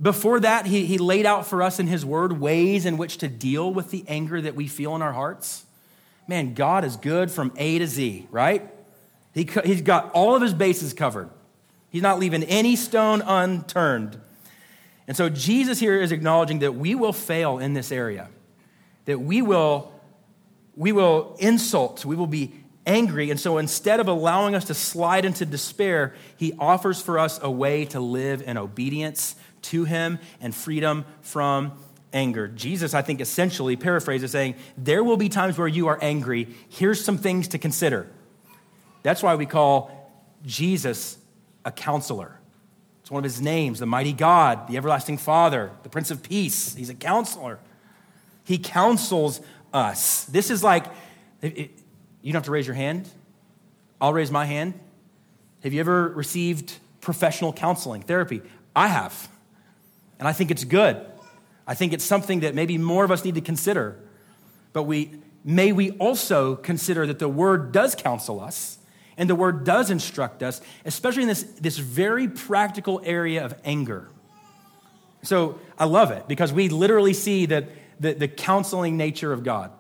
[0.01, 3.29] before that, he, he laid out for us in his word ways in which to
[3.29, 5.67] deal with the anger that we feel in our hearts.
[6.27, 8.69] Man, God is good from A to Z, right?
[9.35, 11.29] He, he's got all of his bases covered.
[11.91, 14.19] He's not leaving any stone unturned.
[15.07, 18.31] And so Jesus here is acknowledging that we will fail in this area,
[19.05, 19.93] that we will,
[20.77, 23.31] we will insult, we will be angry.
[23.31, 27.51] And so instead of allowing us to slide into despair, he offers for us a
[27.51, 31.73] way to live in obedience to him and freedom from
[32.13, 32.49] anger.
[32.49, 36.49] Jesus, I think, essentially paraphrases saying, There will be times where you are angry.
[36.69, 38.07] Here's some things to consider.
[39.03, 39.91] That's why we call
[40.45, 41.19] Jesus
[41.65, 42.39] a counselor.
[43.01, 46.75] It's one of his names, the mighty God, the everlasting Father, the Prince of Peace.
[46.75, 47.59] He's a counselor.
[48.45, 49.41] He counsels
[49.75, 50.25] us.
[50.25, 50.87] This is like,
[52.25, 53.07] you don't have to raise your hand.
[54.01, 54.73] I'll raise my hand.
[55.63, 58.41] Have you ever received professional counseling, therapy?
[58.75, 59.29] I have.
[60.19, 61.05] And I think it's good.
[61.67, 63.99] I think it's something that maybe more of us need to consider.
[64.73, 65.11] But we
[65.45, 68.79] may we also consider that the word does counsel us
[69.19, 74.09] and the word does instruct us, especially in this, this very practical area of anger.
[75.23, 77.69] So I love it because we literally see that
[78.01, 79.73] the, the counseling nature of God.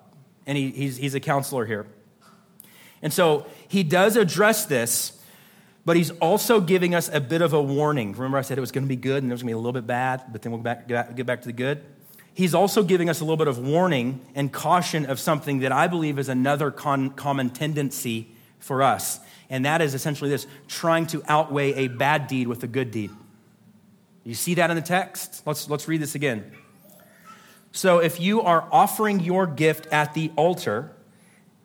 [0.46, 1.86] And he, he's, he's a counselor here.
[3.04, 5.12] And so he does address this,
[5.84, 8.12] but he's also giving us a bit of a warning.
[8.12, 9.54] Remember, I said it was going to be good and it was going to be
[9.54, 11.84] a little bit bad, but then we'll back, get back to the good?
[12.32, 15.86] He's also giving us a little bit of warning and caution of something that I
[15.86, 19.20] believe is another con- common tendency for us.
[19.50, 23.10] And that is essentially this trying to outweigh a bad deed with a good deed.
[24.24, 25.42] You see that in the text?
[25.44, 26.50] Let's, let's read this again.
[27.72, 30.90] So if you are offering your gift at the altar,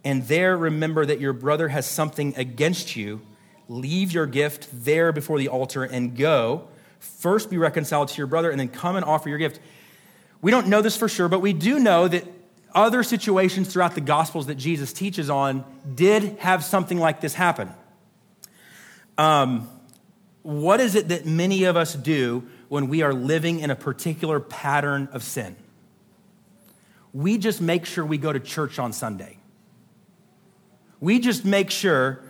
[0.03, 3.21] and there remember that your brother has something against you,
[3.67, 6.67] leave your gift there before the altar and go.
[6.99, 9.59] First be reconciled to your brother and then come and offer your gift.
[10.41, 12.25] We don't know this for sure, but we do know that
[12.73, 17.69] other situations throughout the Gospels that Jesus teaches on did have something like this happen.
[19.17, 19.69] Um,
[20.43, 24.39] what is it that many of us do when we are living in a particular
[24.39, 25.55] pattern of sin?
[27.11, 29.38] We just make sure we go to church on Sunday.
[30.99, 32.21] We just make sure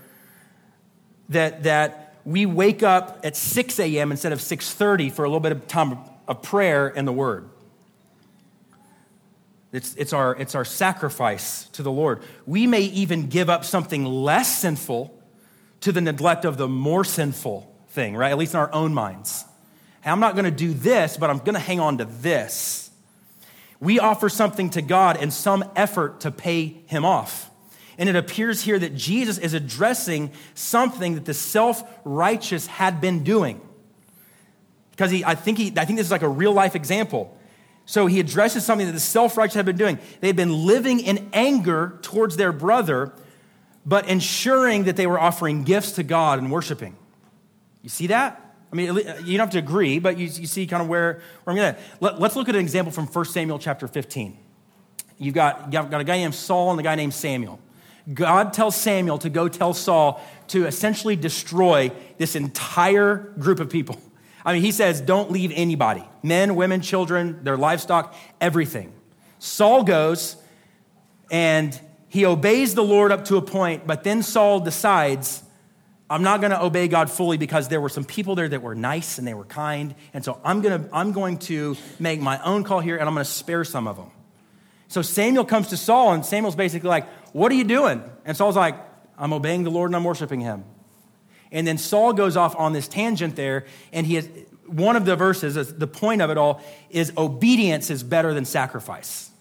[1.30, 4.12] that, that we wake up at 6 a.m.
[4.12, 7.50] instead of 6.30 for a little bit of time of prayer and the word.
[9.72, 12.24] It's, it's, our, it's our sacrifice to the Lord.
[12.46, 15.16] We may even give up something less sinful
[15.82, 18.32] to the neglect of the more sinful thing, right?
[18.32, 19.46] At least in our own minds.
[20.02, 22.90] Hey, I'm not going to do this, but I'm going to hang on to this.
[23.80, 27.49] We offer something to God in some effort to pay Him off.
[28.00, 33.26] And it appears here that Jesus is addressing something that the self righteous had been
[33.26, 33.62] doing.
[34.92, 37.38] Because he, I, think he, I think this is like a real life example.
[37.86, 40.00] So he addresses something that the self righteous had been doing.
[40.22, 43.12] They had been living in anger towards their brother,
[43.86, 46.96] but ensuring that they were offering gifts to God and worshiping.
[47.82, 48.42] You see that?
[48.72, 51.52] I mean, you don't have to agree, but you, you see kind of where, where
[51.52, 51.76] I'm going.
[52.00, 54.38] Let, let's look at an example from 1 Samuel chapter 15.
[55.18, 57.60] You've got, you've got a guy named Saul and a guy named Samuel.
[58.14, 64.00] God tells Samuel to go tell Saul to essentially destroy this entire group of people.
[64.44, 68.92] I mean, he says, don't leave anybody men, women, children, their livestock, everything.
[69.38, 70.36] Saul goes
[71.32, 71.80] and
[72.10, 75.44] he obeys the Lord up to a point, but then Saul decides,
[76.10, 78.74] I'm not going to obey God fully because there were some people there that were
[78.74, 79.94] nice and they were kind.
[80.14, 83.26] And so I'm, gonna, I'm going to make my own call here and I'm going
[83.26, 84.10] to spare some of them.
[84.90, 88.04] So Samuel comes to Saul, and Samuel's basically like, What are you doing?
[88.26, 88.76] And Saul's like,
[89.18, 90.66] I'm obeying the Lord and I'm worshiping him.
[91.52, 94.28] And then Saul goes off on this tangent there, and he has
[94.66, 99.32] one of the verses, the point of it all, is obedience is better than sacrifice.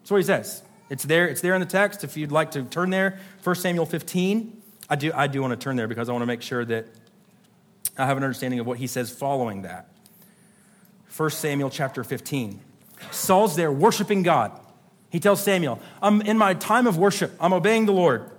[0.00, 0.62] That's what he says.
[0.88, 2.04] It's there, it's there in the text.
[2.04, 4.62] If you'd like to turn there, 1 Samuel 15.
[4.88, 6.86] I do, I do want to turn there because I want to make sure that
[7.96, 9.88] I have an understanding of what he says following that.
[11.16, 12.60] 1 Samuel chapter 15.
[13.10, 14.59] Saul's there worshiping God.
[15.10, 18.30] He tells Samuel, I'm in my time of worship, I'm obeying the Lord.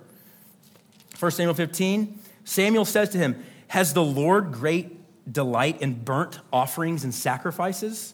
[1.19, 4.97] 1 Samuel 15, Samuel says to him, Has the Lord great
[5.31, 8.13] delight in burnt offerings and sacrifices,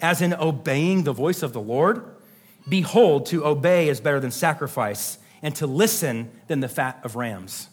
[0.00, 2.04] as in obeying the voice of the Lord?
[2.68, 7.68] Behold, to obey is better than sacrifice, and to listen than the fat of rams.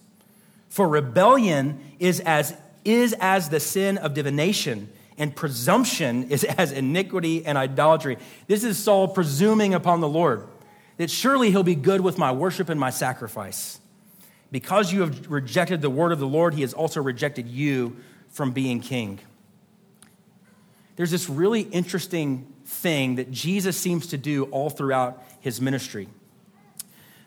[0.70, 2.56] For rebellion is as,
[2.86, 4.90] is as the sin of divination,
[5.20, 8.18] and presumption is as iniquity and idolatry.
[8.48, 10.48] This is Saul presuming upon the Lord
[10.98, 13.80] that surely he'll be good with my worship and my sacrifice.
[14.52, 17.98] Because you have rejected the word of the Lord, he has also rejected you
[18.30, 19.20] from being king.
[20.96, 26.10] There's this really interesting thing that Jesus seems to do all throughout his ministry.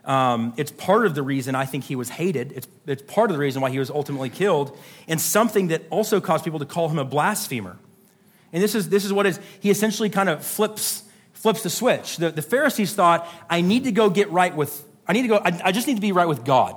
[0.05, 2.53] Um, it's part of the reason I think he was hated.
[2.53, 4.77] It's, it's part of the reason why he was ultimately killed,
[5.07, 7.77] and something that also caused people to call him a blasphemer.
[8.53, 12.17] And this is, this is what is, he essentially kind of flips, flips the switch.
[12.17, 15.37] The, the Pharisees thought, I need to go get right with, I need to go,
[15.37, 16.77] I, I just need to be right with God.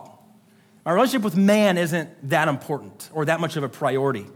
[0.86, 4.28] My relationship with man isn't that important or that much of a priority.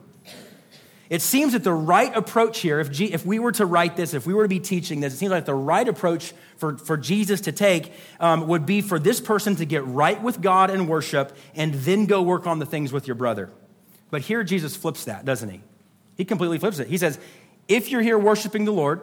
[1.09, 4.13] It seems that the right approach here, if, G, if we were to write this,
[4.13, 6.97] if we were to be teaching this, it seems like the right approach for, for
[6.97, 10.87] Jesus to take um, would be for this person to get right with God and
[10.87, 13.49] worship and then go work on the things with your brother.
[14.11, 15.61] But here Jesus flips that, doesn't he?
[16.15, 16.87] He completely flips it.
[16.87, 17.17] He says,
[17.67, 19.01] if you're here worshiping the Lord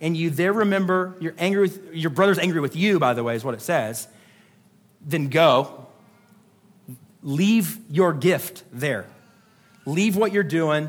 [0.00, 3.34] and you there remember you're angry with, your brother's angry with you, by the way,
[3.34, 4.06] is what it says,
[5.00, 5.86] then go
[7.22, 9.06] leave your gift there.
[9.86, 10.88] Leave what you're doing.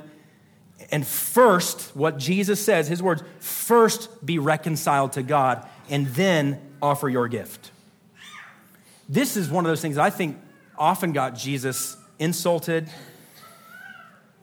[0.91, 7.09] And first, what Jesus says, his words, first be reconciled to God and then offer
[7.09, 7.71] your gift.
[9.07, 10.37] This is one of those things I think
[10.77, 12.89] often got Jesus insulted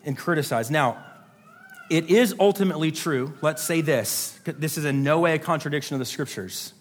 [0.04, 0.70] and criticized.
[0.70, 1.02] Now,
[1.88, 3.32] it is ultimately true.
[3.42, 4.38] Let's say this.
[4.44, 6.72] This is in no way a contradiction of the scriptures.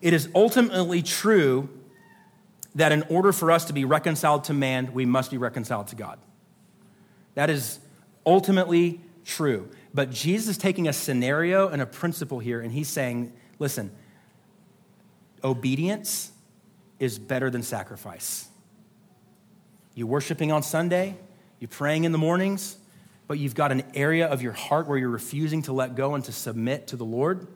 [0.00, 1.68] It is ultimately true
[2.74, 5.96] that in order for us to be reconciled to man, we must be reconciled to
[5.96, 6.18] God.
[7.34, 7.78] That is
[8.24, 9.68] ultimately true.
[9.94, 13.90] But Jesus is taking a scenario and a principle here, and he's saying, listen,
[15.44, 16.32] obedience
[16.98, 18.48] is better than sacrifice.
[19.94, 21.16] You worshiping on Sunday,
[21.60, 22.78] you're praying in the mornings,
[23.26, 26.24] but you've got an area of your heart where you're refusing to let go and
[26.24, 27.46] to submit to the Lord.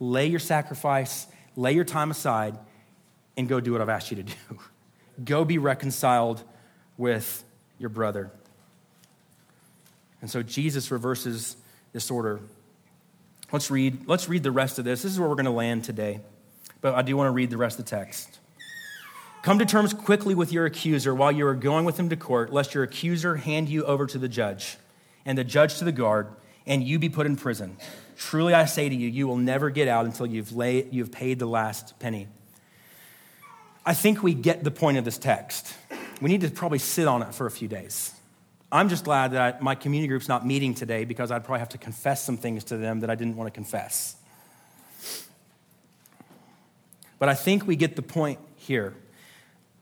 [0.00, 1.26] Lay your sacrifice,
[1.56, 2.58] lay your time aside,
[3.36, 4.34] and go do what I've asked you to do.
[5.24, 6.42] go be reconciled
[6.96, 7.44] with
[7.78, 8.30] your brother.
[10.24, 11.54] And so Jesus reverses
[11.92, 12.40] this order.
[13.52, 15.02] Let's read, let's read the rest of this.
[15.02, 16.20] This is where we're going to land today.
[16.80, 18.38] But I do want to read the rest of the text.
[19.42, 22.50] Come to terms quickly with your accuser while you are going with him to court,
[22.54, 24.78] lest your accuser hand you over to the judge,
[25.26, 26.28] and the judge to the guard,
[26.66, 27.76] and you be put in prison.
[28.16, 31.38] Truly I say to you, you will never get out until you've, lay, you've paid
[31.38, 32.28] the last penny.
[33.84, 35.74] I think we get the point of this text.
[36.22, 38.14] We need to probably sit on it for a few days.
[38.74, 41.68] I'm just glad that I, my community group's not meeting today because I'd probably have
[41.70, 44.16] to confess some things to them that I didn't want to confess.
[47.20, 48.94] But I think we get the point here.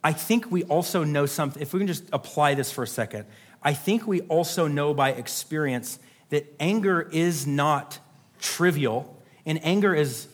[0.04, 3.24] I think we also know something, if we can just apply this for a second,
[3.62, 7.98] I think we also know by experience that anger is not
[8.40, 9.16] trivial
[9.46, 10.28] and anger is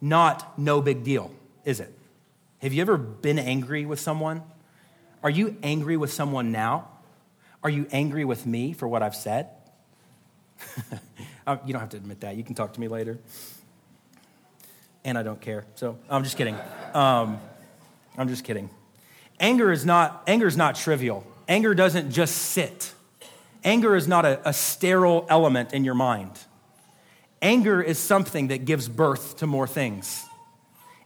[0.00, 1.30] not no big deal,
[1.66, 1.92] is it?
[2.62, 4.42] Have you ever been angry with someone?
[5.22, 6.89] Are you angry with someone now?
[7.62, 9.48] Are you angry with me for what I've said?
[11.46, 12.36] Uh, you don't have to admit that.
[12.36, 13.18] You can talk to me later.
[15.04, 15.66] And I don't care.
[15.74, 16.56] So I'm just kidding.
[16.94, 17.38] Um,
[18.16, 18.70] I'm just kidding.
[19.38, 21.26] Anger is not anger is not trivial.
[21.48, 22.92] Anger doesn't just sit.
[23.64, 26.32] Anger is not a, a sterile element in your mind.
[27.42, 30.24] Anger is something that gives birth to more things.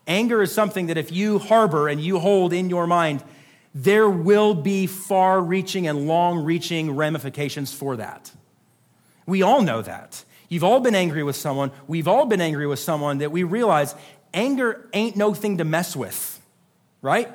[0.06, 3.22] Anger is something that if you harbor and you hold in your mind,
[3.74, 8.30] there will be far reaching and long reaching ramifications for that.
[9.26, 10.24] We all know that.
[10.48, 11.72] You've all been angry with someone.
[11.88, 13.94] We've all been angry with someone that we realize
[14.32, 16.40] anger ain't no thing to mess with,
[17.02, 17.32] right?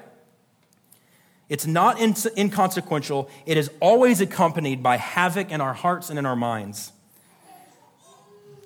[1.49, 3.29] It's not inconsequential.
[3.45, 6.93] It is always accompanied by havoc in our hearts and in our minds.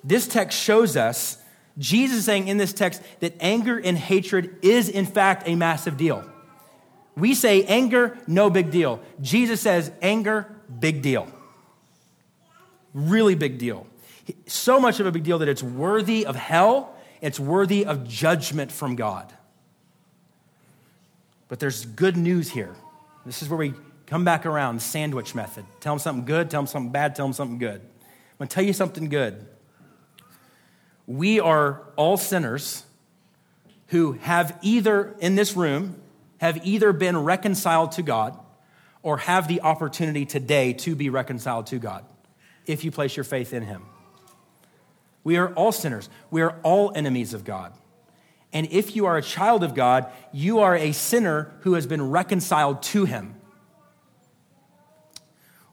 [0.04, 1.38] This text shows us
[1.78, 6.30] Jesus saying in this text that anger and hatred is, in fact, a massive deal.
[7.16, 9.00] We say anger, no big deal.
[9.20, 11.28] Jesus says anger, big deal.
[12.92, 13.86] Really big deal.
[14.46, 18.72] So much of a big deal that it's worthy of hell, it's worthy of judgment
[18.72, 19.32] from God.
[21.48, 22.74] But there's good news here.
[23.24, 23.74] This is where we
[24.06, 25.64] come back around, sandwich method.
[25.80, 27.80] Tell them something good, tell them something bad, tell them something good.
[27.80, 29.46] I'm going to tell you something good.
[31.06, 32.84] We are all sinners
[33.88, 36.00] who have either, in this room,
[36.38, 38.38] have either been reconciled to God
[39.02, 42.04] or have the opportunity today to be reconciled to God
[42.66, 43.82] if you place your faith in Him.
[45.22, 46.08] We are all sinners.
[46.30, 47.72] We are all enemies of God.
[48.52, 52.10] And if you are a child of God, you are a sinner who has been
[52.10, 53.34] reconciled to Him.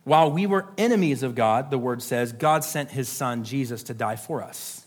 [0.04, 3.94] While we were enemies of God, the word says, God sent His Son, Jesus, to
[3.94, 4.86] die for us.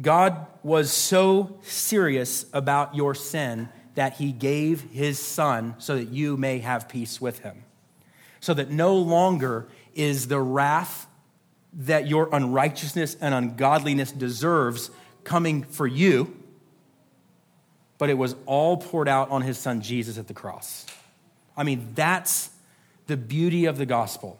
[0.00, 6.36] God was so serious about your sin that he gave his son so that you
[6.36, 7.64] may have peace with him.
[8.40, 11.06] So that no longer is the wrath
[11.72, 14.90] that your unrighteousness and ungodliness deserves
[15.24, 16.34] coming for you,
[17.98, 20.86] but it was all poured out on his son Jesus at the cross.
[21.56, 22.50] I mean, that's
[23.06, 24.38] the beauty of the gospel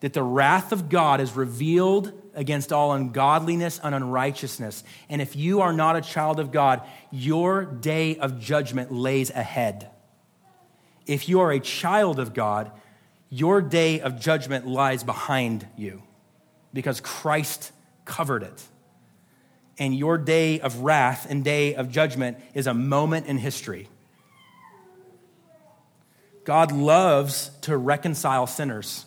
[0.00, 4.84] that the wrath of God is revealed against all ungodliness and unrighteousness.
[5.08, 9.90] And if you are not a child of God, your day of judgment lays ahead.
[11.06, 12.70] If you are a child of God,
[13.28, 16.02] your day of judgment lies behind you
[16.72, 17.72] because Christ
[18.04, 18.62] covered it.
[19.78, 23.88] And your day of wrath and day of judgment is a moment in history.
[26.44, 29.04] God loves to reconcile sinners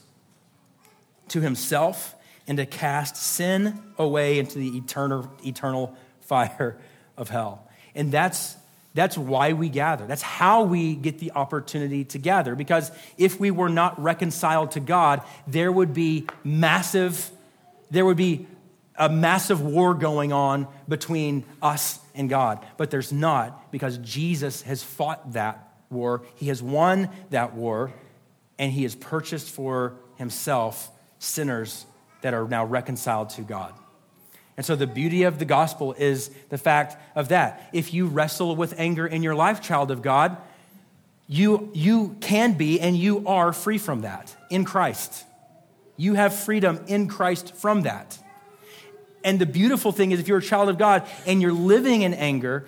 [1.31, 2.15] to himself
[2.47, 6.77] and to cast sin away into the eternal, eternal fire
[7.17, 7.67] of hell.
[7.95, 8.55] And that's,
[8.93, 10.05] that's why we gather.
[10.05, 12.55] That's how we get the opportunity to gather.
[12.55, 17.29] Because if we were not reconciled to God, there would be massive,
[17.89, 18.47] there would be
[18.97, 22.65] a massive war going on between us and God.
[22.77, 26.23] But there's not because Jesus has fought that war.
[26.35, 27.93] He has won that war
[28.59, 30.89] and he has purchased for himself
[31.21, 31.85] sinners
[32.21, 33.73] that are now reconciled to God.
[34.57, 37.69] And so the beauty of the gospel is the fact of that.
[37.73, 40.37] If you wrestle with anger in your life, child of God,
[41.27, 45.23] you, you can be and you are free from that in Christ.
[45.95, 48.17] You have freedom in Christ from that.
[49.23, 52.15] And the beautiful thing is, if you're a child of God and you're living in
[52.15, 52.65] anger,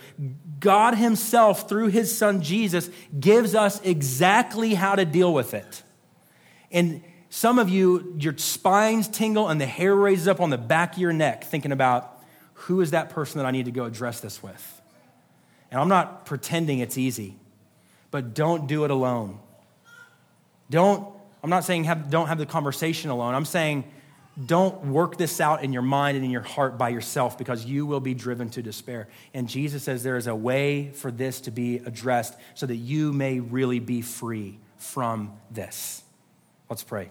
[0.60, 2.90] God Himself, through His Son Jesus,
[3.20, 5.84] gives us exactly how to deal with it.
[6.72, 7.04] And
[7.36, 11.00] some of you, your spines tingle and the hair raises up on the back of
[11.00, 12.24] your neck thinking about
[12.54, 14.82] who is that person that I need to go address this with?
[15.72, 17.36] And I'm not pretending it's easy,
[18.12, 19.40] but don't do it alone.
[20.70, 21.12] Don't,
[21.42, 23.34] I'm not saying have, don't have the conversation alone.
[23.34, 23.86] I'm saying
[24.46, 27.88] don't work this out in your mind and in your heart by yourself because you
[27.88, 29.08] will be driven to despair.
[29.34, 33.12] And Jesus says there is a way for this to be addressed so that you
[33.12, 36.04] may really be free from this.
[36.70, 37.10] Let's pray.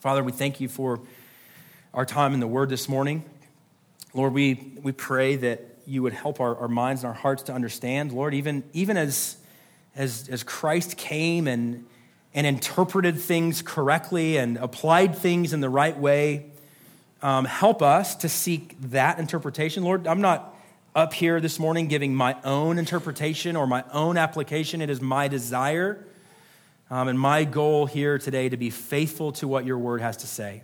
[0.00, 1.00] Father, we thank you for
[1.94, 3.24] our time in the Word this morning.
[4.12, 7.54] Lord, we, we pray that you would help our, our minds and our hearts to
[7.54, 8.12] understand.
[8.12, 9.38] Lord, even, even as,
[9.94, 11.86] as, as Christ came and,
[12.34, 16.50] and interpreted things correctly and applied things in the right way,
[17.22, 19.82] um, help us to seek that interpretation.
[19.82, 20.54] Lord, I'm not
[20.94, 24.82] up here this morning giving my own interpretation or my own application.
[24.82, 26.04] It is my desire
[26.90, 30.26] um, and my goal here today to be faithful to what your word has to
[30.26, 30.62] say.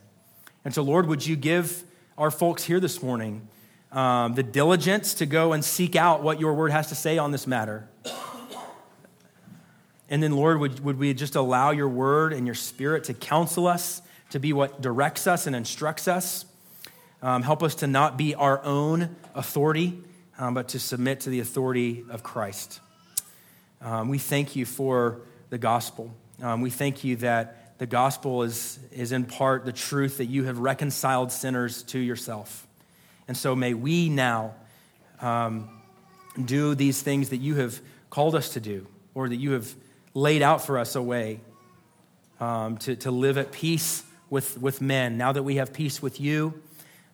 [0.65, 1.83] And so, Lord, would you give
[2.17, 3.49] our folks here this morning
[3.91, 7.33] um, the diligence to go and seek out what your word has to say on
[7.33, 7.89] this matter?
[10.09, 13.67] And then, Lord, would, would we just allow your word and your spirit to counsel
[13.67, 16.45] us, to be what directs us and instructs us?
[17.23, 19.99] Um, help us to not be our own authority,
[20.39, 22.81] um, but to submit to the authority of Christ.
[23.81, 26.11] Um, we thank you for the gospel.
[26.41, 30.45] Um, we thank you that the gospel is, is in part the truth that you
[30.45, 32.67] have reconciled sinners to yourself.
[33.29, 34.55] And so may we now
[35.21, 35.69] um,
[36.43, 37.79] do these things that you have
[38.09, 39.75] called us to do, or that you have
[40.15, 41.39] laid out for us a way
[42.41, 45.19] um, to, to live at peace with, with men.
[45.19, 46.63] Now that we have peace with you,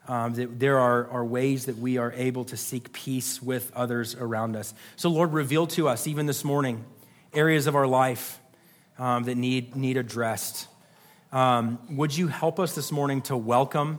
[0.07, 4.15] um, that there are, are ways that we are able to seek peace with others
[4.15, 4.75] around us.
[4.95, 6.85] So, Lord, reveal to us, even this morning,
[7.33, 8.41] areas of our life
[8.99, 10.67] um, that need, need addressed.
[11.33, 13.99] Um, would you help us this morning to welcome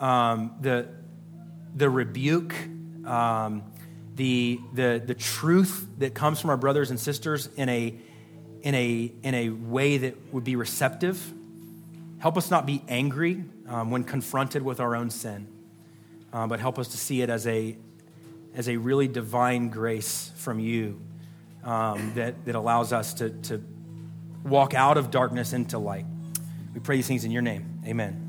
[0.00, 0.88] um, the,
[1.74, 2.54] the rebuke
[3.04, 3.62] um,
[4.14, 7.94] the, the, the truth that comes from our brothers and sisters in a,
[8.62, 11.32] in, a, in a way that would be receptive.
[12.18, 15.48] Help us not be angry um, when confronted with our own sin,
[16.32, 17.76] uh, but help us to see it as a,
[18.54, 21.00] as a really divine grace from you
[21.64, 23.62] um, that, that allows us to, to
[24.44, 26.06] walk out of darkness into light.
[26.74, 27.80] We pray these things in your name.
[27.86, 28.23] Amen.